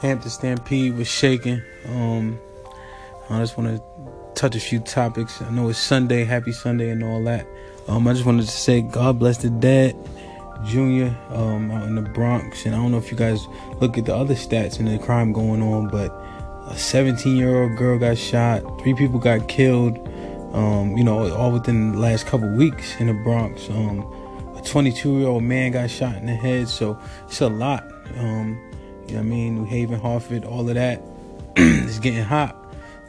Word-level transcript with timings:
Hampton 0.00 0.30
Stampede 0.30 0.96
was 0.96 1.08
shaking. 1.08 1.62
Um, 1.88 2.38
I 3.30 3.40
just 3.40 3.56
want 3.56 3.76
to 3.76 3.82
touch 4.34 4.54
a 4.54 4.60
few 4.60 4.80
topics. 4.80 5.40
I 5.42 5.50
know 5.50 5.68
it's 5.68 5.78
Sunday, 5.78 6.24
happy 6.24 6.52
Sunday, 6.52 6.90
and 6.90 7.02
all 7.02 7.22
that. 7.24 7.46
Um, 7.88 8.06
I 8.06 8.12
just 8.12 8.26
wanted 8.26 8.44
to 8.44 8.50
say 8.50 8.82
God 8.82 9.18
bless 9.18 9.38
the 9.38 9.50
dead. 9.50 9.96
Junior 10.64 11.14
um, 11.30 11.70
out 11.70 11.84
in 11.86 11.94
the 11.96 12.02
Bronx, 12.02 12.64
and 12.64 12.74
I 12.74 12.78
don't 12.78 12.90
know 12.90 12.98
if 12.98 13.10
you 13.10 13.16
guys 13.16 13.46
look 13.80 13.98
at 13.98 14.06
the 14.06 14.14
other 14.14 14.34
stats 14.34 14.78
and 14.78 14.88
the 14.88 14.98
crime 14.98 15.32
going 15.32 15.62
on, 15.62 15.88
but 15.88 16.10
a 16.68 16.76
17 16.76 17.36
year 17.36 17.62
old 17.62 17.76
girl 17.76 17.98
got 17.98 18.16
shot, 18.16 18.62
three 18.80 18.94
people 18.94 19.18
got 19.18 19.48
killed, 19.48 19.98
um, 20.54 20.96
you 20.96 21.04
know, 21.04 21.32
all 21.34 21.52
within 21.52 21.92
the 21.92 21.98
last 21.98 22.26
couple 22.26 22.48
weeks 22.48 22.98
in 22.98 23.08
the 23.08 23.14
Bronx. 23.14 23.68
Um, 23.68 24.00
a 24.56 24.62
22 24.62 25.18
year 25.18 25.28
old 25.28 25.42
man 25.42 25.72
got 25.72 25.90
shot 25.90 26.16
in 26.16 26.26
the 26.26 26.34
head, 26.34 26.68
so 26.68 26.98
it's 27.26 27.40
a 27.40 27.48
lot. 27.48 27.84
Um, 28.16 28.58
you 29.08 29.14
know 29.14 29.20
what 29.20 29.26
I 29.26 29.30
mean? 29.30 29.54
New 29.56 29.64
Haven, 29.64 30.00
Hartford, 30.00 30.44
all 30.44 30.68
of 30.68 30.74
that. 30.74 31.00
it's 31.56 31.98
getting 31.98 32.24
hot. 32.24 32.56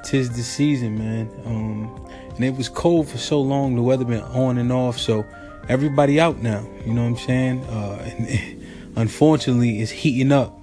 Tis 0.04 0.30
the 0.36 0.44
season, 0.44 0.98
man. 0.98 1.30
Um, 1.46 2.10
and 2.36 2.46
it 2.46 2.56
was 2.56 2.70
cold 2.70 3.10
for 3.10 3.18
so 3.18 3.42
long. 3.42 3.76
The 3.76 3.82
weather 3.82 4.06
been 4.06 4.22
on 4.22 4.58
and 4.58 4.72
off, 4.72 4.98
so 4.98 5.26
everybody 5.70 6.20
out 6.20 6.38
now. 6.38 6.66
You 6.86 6.94
know 6.94 7.02
what 7.04 7.10
I'm 7.10 7.18
saying? 7.18 7.64
Uh, 7.66 8.14
and 8.18 8.64
unfortunately, 8.96 9.82
it's 9.82 9.92
heating 9.92 10.32
up. 10.32 10.54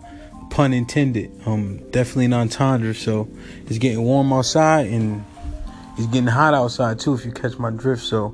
Pun 0.51 0.73
intended. 0.73 1.33
Um, 1.47 1.79
definitely 1.91 2.27
an 2.27 2.35
entendre. 2.35 2.95
So 2.95 3.29
it's 3.67 3.79
getting 3.79 4.03
warm 4.03 4.33
outside 4.33 4.87
and 4.87 5.25
it's 5.99 6.07
getting 6.07 6.29
hot 6.29 6.55
outside 6.55 7.01
too. 7.01 7.15
If 7.15 7.25
you 7.25 7.33
catch 7.33 7.59
my 7.59 7.71
drift. 7.71 8.03
So, 8.03 8.33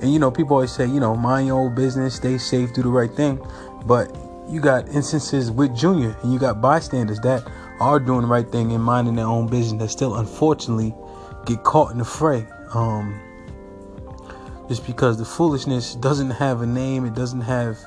and 0.00 0.12
you 0.12 0.18
know, 0.18 0.30
people 0.30 0.54
always 0.54 0.72
say, 0.72 0.86
you 0.86 1.00
know, 1.00 1.14
mind 1.14 1.46
your 1.46 1.60
own 1.60 1.74
business, 1.74 2.14
stay 2.14 2.38
safe, 2.38 2.72
do 2.72 2.82
the 2.82 2.88
right 2.88 3.10
thing. 3.10 3.38
But 3.84 4.16
you 4.48 4.60
got 4.60 4.88
instances 4.88 5.50
with 5.50 5.76
Junior 5.76 6.16
and 6.22 6.32
you 6.32 6.38
got 6.38 6.60
bystanders 6.60 7.20
that 7.20 7.46
are 7.80 8.00
doing 8.00 8.22
the 8.22 8.26
right 8.26 8.50
thing 8.50 8.72
and 8.72 8.82
minding 8.82 9.14
their 9.14 9.26
own 9.26 9.46
business 9.46 9.80
that 9.82 9.88
still 9.88 10.16
unfortunately 10.16 10.94
get 11.46 11.62
caught 11.64 11.92
in 11.92 11.98
the 11.98 12.04
fray. 12.04 12.46
Um, 12.74 13.20
just 14.68 14.86
because 14.86 15.18
the 15.18 15.24
foolishness 15.24 15.94
doesn't 15.94 16.30
have 16.30 16.62
a 16.62 16.66
name, 16.66 17.04
it 17.04 17.14
doesn't 17.14 17.40
have 17.42 17.78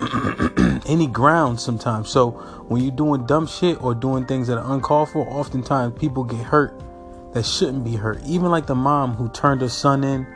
any 0.86 1.06
ground 1.06 1.60
sometimes. 1.60 2.08
So 2.08 2.30
when 2.68 2.82
you're 2.82 2.94
doing 2.94 3.26
dumb 3.26 3.46
shit 3.46 3.82
or 3.82 3.94
doing 3.94 4.26
things 4.26 4.48
that 4.48 4.58
are 4.58 4.72
uncalled 4.72 5.10
for, 5.10 5.28
oftentimes 5.28 5.98
people 5.98 6.24
get 6.24 6.40
hurt 6.40 6.80
that 7.32 7.44
shouldn't 7.44 7.84
be 7.84 7.96
hurt. 7.96 8.22
Even 8.24 8.50
like 8.50 8.66
the 8.66 8.74
mom 8.74 9.14
who 9.14 9.28
turned 9.30 9.60
her 9.60 9.68
son 9.68 10.04
in, 10.04 10.26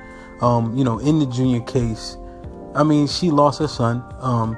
um, 0.41 0.77
you 0.77 0.85
know, 0.85 0.99
in 0.99 1.19
the 1.19 1.27
junior 1.27 1.61
case. 1.61 2.17
I 2.75 2.83
mean, 2.83 3.07
she 3.07 3.31
lost 3.31 3.59
her 3.61 3.69
son. 3.69 4.03
Um, 4.21 4.57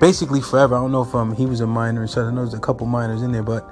basically 0.00 0.40
forever. 0.40 0.74
I 0.74 0.80
don't 0.80 0.90
know 0.90 1.02
if 1.02 1.14
um, 1.14 1.34
he 1.34 1.46
was 1.46 1.60
a 1.60 1.66
minor 1.66 2.00
and 2.00 2.10
so 2.10 2.26
I 2.26 2.30
know 2.30 2.42
there's 2.42 2.54
a 2.54 2.58
couple 2.58 2.86
minors 2.86 3.22
in 3.22 3.30
there, 3.30 3.42
but 3.42 3.68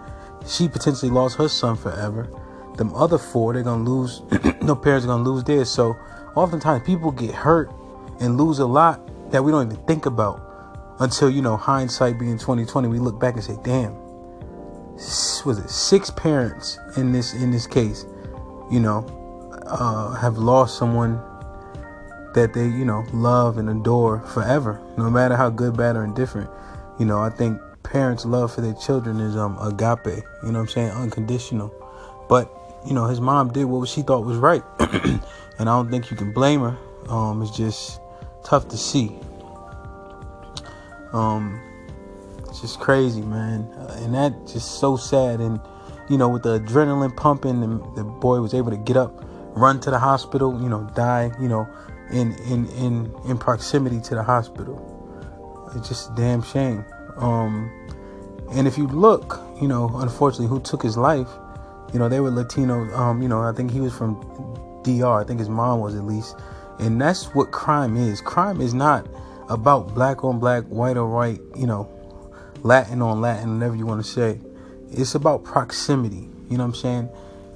she 0.46 0.68
potentially 0.68 1.10
lost 1.10 1.36
her 1.38 1.48
son 1.48 1.76
forever. 1.76 2.28
Them 2.76 2.94
other 2.94 3.18
four, 3.18 3.54
they're 3.54 3.62
gonna 3.62 3.82
lose. 3.82 4.22
no 4.62 4.76
parents 4.76 5.04
are 5.04 5.08
gonna 5.08 5.24
lose 5.24 5.42
theirs. 5.42 5.68
So 5.70 5.96
oftentimes 6.36 6.86
people 6.86 7.10
get 7.10 7.34
hurt 7.34 7.72
and 8.20 8.36
lose 8.36 8.60
a 8.60 8.66
lot 8.66 9.00
that 9.32 9.42
we 9.42 9.50
don't 9.50 9.72
even 9.72 9.84
think 9.86 10.06
about 10.06 10.44
until 11.00 11.28
you 11.28 11.42
know 11.42 11.56
hindsight 11.56 12.18
being 12.18 12.38
2020. 12.38 12.86
We 12.86 12.98
look 13.00 13.18
back 13.18 13.34
and 13.34 13.42
say, 13.42 13.58
"Damn, 13.64 13.96
was 15.44 15.58
it 15.58 15.70
six 15.70 16.10
parents 16.10 16.78
in 16.96 17.10
this 17.10 17.34
in 17.34 17.50
this 17.50 17.66
case? 17.66 18.06
You 18.70 18.80
know, 18.80 19.04
uh, 19.66 20.14
have 20.14 20.38
lost 20.38 20.78
someone 20.78 21.20
that 22.38 22.54
they 22.54 22.66
you 22.66 22.84
know 22.84 23.04
love 23.12 23.58
and 23.58 23.68
adore 23.68 24.20
forever, 24.20 24.80
no 24.96 25.10
matter 25.10 25.36
how 25.36 25.50
good, 25.50 25.76
bad, 25.76 25.96
or 25.96 26.04
indifferent. 26.04 26.48
You 26.98 27.04
know, 27.04 27.18
I 27.18 27.30
think 27.30 27.60
parents' 27.82 28.24
love 28.24 28.54
for 28.54 28.60
their 28.60 28.74
children 28.74 29.20
is 29.20 29.36
um 29.36 29.58
agape. 29.60 30.22
You 30.44 30.52
know 30.52 30.60
I'm 30.60 30.68
saying? 30.68 30.90
Unconditional. 30.90 31.74
But 32.28 32.48
you 32.86 32.94
know, 32.94 33.06
his 33.06 33.20
mom 33.20 33.52
did 33.52 33.64
what 33.64 33.88
she 33.88 34.02
thought 34.02 34.24
was 34.24 34.38
right, 34.38 34.62
and 34.78 35.20
I 35.58 35.64
don't 35.64 35.90
think 35.90 36.10
you 36.10 36.16
can 36.16 36.32
blame 36.32 36.60
her. 36.60 36.78
Um, 37.08 37.42
it's 37.42 37.56
just 37.56 38.00
tough 38.44 38.68
to 38.68 38.76
see. 38.76 39.18
Um, 41.12 41.60
it's 42.48 42.60
just 42.60 42.78
crazy, 42.78 43.22
man, 43.22 43.68
and 43.96 44.14
that 44.14 44.46
just 44.46 44.78
so 44.78 44.96
sad. 44.96 45.40
And 45.40 45.60
you 46.08 46.18
know, 46.18 46.28
with 46.28 46.44
the 46.44 46.60
adrenaline 46.60 47.16
pumping, 47.16 47.64
and 47.64 47.80
the 47.96 48.04
boy 48.04 48.40
was 48.40 48.54
able 48.54 48.70
to 48.70 48.76
get 48.76 48.96
up, 48.96 49.24
run 49.56 49.80
to 49.80 49.90
the 49.90 49.98
hospital, 49.98 50.60
you 50.62 50.68
know, 50.68 50.88
die, 50.94 51.32
you 51.40 51.48
know, 51.48 51.66
in 52.12 52.32
in 52.50 52.66
in 52.70 53.14
in 53.26 53.38
proximity 53.38 54.00
to 54.02 54.14
the 54.14 54.22
hospital. 54.22 54.94
It's 55.74 55.88
just 55.88 56.10
a 56.10 56.14
damn 56.14 56.42
shame. 56.42 56.84
Um, 57.16 57.70
and 58.52 58.66
if 58.66 58.78
you 58.78 58.86
look, 58.86 59.40
you 59.60 59.68
know, 59.68 59.90
unfortunately, 59.96 60.46
who 60.46 60.60
took 60.60 60.82
his 60.82 60.96
life? 60.96 61.28
You 61.92 61.98
know, 61.98 62.08
they 62.08 62.20
were 62.20 62.30
Latino. 62.30 62.84
Um, 62.94 63.22
you 63.22 63.28
know, 63.28 63.42
I 63.42 63.52
think 63.52 63.70
he 63.70 63.80
was 63.80 63.94
from 63.94 64.16
DR. 64.82 65.20
I 65.20 65.24
think 65.24 65.38
his 65.38 65.48
mom 65.48 65.80
was 65.80 65.94
at 65.94 66.04
least. 66.04 66.36
And 66.78 67.00
that's 67.00 67.34
what 67.34 67.50
crime 67.50 67.96
is. 67.96 68.20
Crime 68.20 68.60
is 68.60 68.72
not 68.72 69.06
about 69.48 69.94
black 69.94 70.24
on 70.24 70.38
black, 70.38 70.64
white 70.64 70.96
on 70.96 71.10
white, 71.10 71.40
you 71.56 71.66
know, 71.66 71.88
Latin 72.62 73.02
on 73.02 73.20
Latin, 73.20 73.58
whatever 73.58 73.76
you 73.76 73.86
want 73.86 74.04
to 74.04 74.10
say. 74.10 74.40
It's 74.90 75.14
about 75.14 75.44
proximity. 75.44 76.28
You 76.48 76.56
know 76.56 76.64
what 76.64 76.70
I'm 76.70 76.74
saying? 76.74 77.08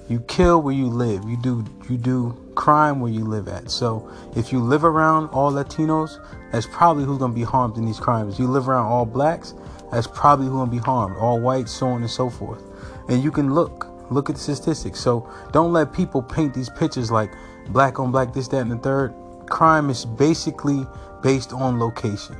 You 0.08 0.20
kill 0.20 0.60
where 0.60 0.74
you 0.74 0.88
live. 0.88 1.24
You 1.24 1.36
do 1.36 1.64
you 1.88 1.96
do 1.96 2.36
crime 2.62 3.00
where 3.00 3.10
you 3.10 3.24
live 3.24 3.48
at. 3.48 3.68
So 3.72 4.08
if 4.36 4.52
you 4.52 4.60
live 4.60 4.84
around 4.84 5.30
all 5.30 5.50
Latinos, 5.50 6.24
that's 6.52 6.64
probably 6.64 7.02
who's 7.02 7.18
gonna 7.18 7.32
be 7.32 7.42
harmed 7.42 7.76
in 7.76 7.84
these 7.84 7.98
crimes. 7.98 8.38
You 8.38 8.46
live 8.46 8.68
around 8.68 8.86
all 8.86 9.04
blacks, 9.04 9.54
that's 9.90 10.06
probably 10.06 10.46
who's 10.46 10.54
gonna 10.54 10.70
be 10.70 10.78
harmed. 10.78 11.16
All 11.16 11.40
whites, 11.40 11.72
so 11.72 11.88
on 11.88 12.02
and 12.02 12.10
so 12.10 12.30
forth. 12.30 12.62
And 13.08 13.20
you 13.20 13.32
can 13.32 13.52
look, 13.52 13.88
look 14.12 14.30
at 14.30 14.36
the 14.36 14.40
statistics. 14.40 15.00
So 15.00 15.28
don't 15.50 15.72
let 15.72 15.92
people 15.92 16.22
paint 16.22 16.54
these 16.54 16.70
pictures 16.70 17.10
like 17.10 17.32
black 17.70 17.98
on 17.98 18.12
black, 18.12 18.32
this, 18.32 18.46
that, 18.48 18.58
and 18.58 18.70
the 18.70 18.76
third. 18.76 19.12
Crime 19.46 19.90
is 19.90 20.04
basically 20.04 20.86
based 21.20 21.52
on 21.52 21.80
location. 21.80 22.36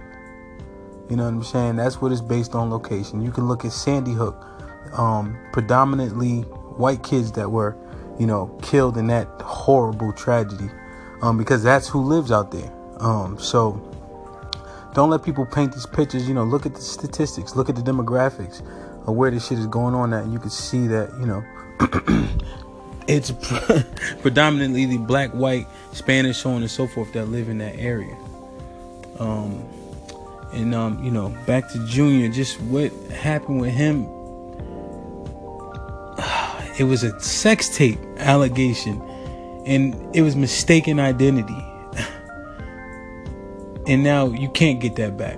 You 1.10 1.16
know 1.16 1.24
what 1.24 1.34
I'm 1.34 1.42
saying? 1.42 1.76
That's 1.76 2.00
what 2.00 2.12
it's 2.12 2.20
based 2.20 2.54
on 2.54 2.70
location. 2.70 3.22
You 3.22 3.32
can 3.32 3.48
look 3.48 3.64
at 3.64 3.72
Sandy 3.72 4.12
Hook, 4.12 4.36
um, 4.96 5.36
predominantly 5.52 6.42
white 6.78 7.02
kids 7.02 7.32
that 7.32 7.50
were, 7.50 7.76
you 8.22 8.28
know, 8.28 8.46
killed 8.62 8.96
in 8.96 9.08
that 9.08 9.26
horrible 9.40 10.12
tragedy, 10.12 10.70
um, 11.22 11.36
because 11.36 11.60
that's 11.60 11.88
who 11.88 12.00
lives 12.00 12.30
out 12.30 12.52
there. 12.52 12.72
Um, 13.00 13.36
so 13.36 13.72
don't 14.94 15.10
let 15.10 15.24
people 15.24 15.44
paint 15.44 15.72
these 15.72 15.86
pictures. 15.86 16.28
You 16.28 16.34
know, 16.34 16.44
look 16.44 16.64
at 16.64 16.76
the 16.76 16.80
statistics, 16.80 17.56
look 17.56 17.68
at 17.68 17.74
the 17.74 17.82
demographics 17.82 18.60
of 19.08 19.16
where 19.16 19.32
this 19.32 19.48
shit 19.48 19.58
is 19.58 19.66
going 19.66 19.96
on 19.96 20.14
at, 20.14 20.22
and 20.22 20.32
you 20.32 20.38
can 20.38 20.50
see 20.50 20.86
that, 20.86 21.10
you 21.18 21.26
know, 21.26 21.42
it's 23.08 23.32
predominantly 24.22 24.86
the 24.86 24.98
black, 24.98 25.32
white, 25.32 25.66
Spanish, 25.90 26.36
so 26.36 26.50
on 26.50 26.62
and 26.62 26.70
so 26.70 26.86
forth 26.86 27.12
that 27.14 27.26
live 27.26 27.48
in 27.48 27.58
that 27.58 27.74
area. 27.74 28.16
Um, 29.18 29.64
and 30.52 30.76
um, 30.76 31.02
you 31.02 31.10
know, 31.10 31.30
back 31.44 31.68
to 31.72 31.84
Junior, 31.86 32.28
just 32.28 32.60
what 32.60 32.92
happened 33.10 33.60
with 33.60 33.72
him. 33.72 34.06
It 36.78 36.84
was 36.84 37.02
a 37.04 37.18
sex 37.20 37.76
tape 37.76 37.98
allegation, 38.18 39.00
and 39.66 39.94
it 40.14 40.22
was 40.22 40.36
mistaken 40.36 40.98
identity. 40.98 41.64
and 43.86 44.02
now 44.02 44.28
you 44.28 44.48
can't 44.50 44.80
get 44.80 44.96
that 44.96 45.16
back. 45.16 45.36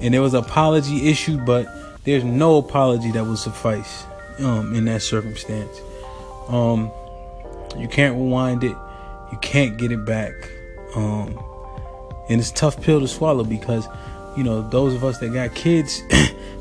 And 0.00 0.12
there 0.12 0.22
was 0.22 0.34
apology 0.34 1.08
issued, 1.08 1.46
but 1.46 1.66
there's 2.04 2.24
no 2.24 2.58
apology 2.58 3.10
that 3.12 3.24
will 3.24 3.36
suffice 3.36 4.04
um, 4.38 4.74
in 4.74 4.84
that 4.84 5.02
circumstance. 5.02 5.80
Um, 6.48 6.90
you 7.76 7.88
can't 7.88 8.14
rewind 8.14 8.62
it. 8.62 8.76
You 9.32 9.38
can't 9.40 9.76
get 9.76 9.90
it 9.90 10.04
back. 10.04 10.32
Um, 10.94 11.38
and 12.28 12.40
it's 12.40 12.50
tough 12.50 12.80
pill 12.80 13.00
to 13.00 13.08
swallow 13.08 13.44
because 13.44 13.86
you 14.36 14.42
know 14.42 14.68
those 14.68 14.94
of 14.94 15.04
us 15.04 15.18
that 15.18 15.32
got 15.32 15.54
kids 15.54 16.02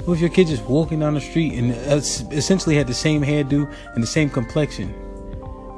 what 0.05 0.13
if 0.15 0.21
your 0.21 0.29
kid 0.29 0.47
just 0.47 0.63
walking 0.65 0.99
down 0.99 1.15
the 1.15 1.21
street 1.21 1.53
and 1.53 1.71
essentially 2.31 2.75
had 2.75 2.85
the 2.85 2.93
same 2.93 3.23
hairdo 3.23 3.71
and 3.95 4.03
the 4.03 4.07
same 4.07 4.29
complexion? 4.29 4.93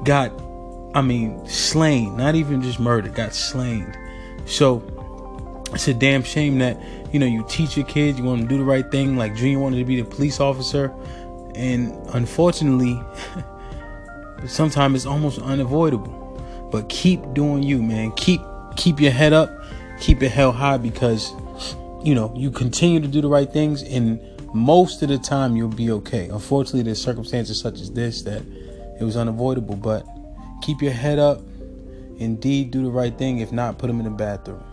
Got 0.03 0.31
i 0.94 1.01
mean 1.01 1.45
slain. 1.47 2.18
Not 2.18 2.35
even 2.35 2.62
just 2.62 2.79
murdered 2.79 3.15
got 3.15 3.33
slain. 3.33 3.95
So 4.45 4.83
it's 5.74 5.88
a 5.88 5.94
damn 5.94 6.24
shame 6.24 6.59
that 6.59 6.77
you 7.13 7.19
know 7.19 7.25
you 7.25 7.45
teach 7.47 7.77
your 7.77 7.85
kids 7.85 8.18
you 8.19 8.25
want 8.25 8.39
them 8.39 8.50
to 8.50 8.56
do 8.56 8.57
the 8.59 8.65
right 8.65 8.89
thing 8.91 9.15
like 9.15 9.35
junior 9.35 9.59
wanted 9.59 9.77
to 9.77 9.85
be 9.85 10.01
the 10.01 10.07
police 10.07 10.41
officer. 10.41 10.94
And 11.56 11.94
unfortunately 12.13 13.01
sometimes 14.47 14.95
it's 14.95 15.06
almost 15.06 15.39
unavoidable. 15.39 16.13
But 16.69 16.89
keep 16.89 17.33
doing 17.33 17.63
you 17.63 17.81
man. 17.81 18.12
Keep 18.13 18.41
keep 18.75 19.00
your 19.00 19.12
head 19.12 19.31
up. 19.31 19.50
Keep 20.01 20.21
it 20.21 20.30
held 20.30 20.56
high 20.56 20.77
because 20.77 21.31
you 22.07 22.15
know 22.15 22.31
you 22.38 22.50
continue 22.50 23.01
to 23.01 23.07
do 23.07 23.19
the 23.19 23.27
right 23.27 23.51
things 23.51 23.83
and 23.83 24.21
most 24.54 25.01
of 25.04 25.09
the 25.09 25.18
time 25.18 25.57
you'll 25.57 25.68
be 25.68 25.92
okay. 25.92 26.30
Unfortunately 26.30 26.81
there's 26.81 27.01
circumstances 27.01 27.59
such 27.59 27.81
as 27.81 27.92
this 27.92 28.21
that 28.21 28.42
it 28.98 29.04
was 29.04 29.18
unavoidable 29.18 29.75
but 29.75 30.07
keep 30.62 30.81
your 30.81 30.94
head 30.94 31.19
up 31.19 31.42
indeed 32.18 32.71
do 32.71 32.81
the 32.81 32.89
right 32.89 33.18
thing 33.18 33.39
if 33.39 33.51
not 33.51 33.77
put 33.77 33.88
them 33.88 34.00
in 34.00 34.06
the 34.06 34.09
bathroom 34.09 34.63